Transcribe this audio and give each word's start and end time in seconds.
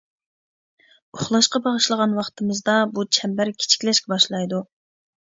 ئۇخلاشقا 1.17 1.61
باشلىغان 1.69 2.17
ۋاقتىمىزدا 2.23 2.81
بۇ 2.97 3.07
چەمبەر 3.21 3.55
كىچىكلەشكە 3.63 4.17
باشلايدۇ. 4.19 4.69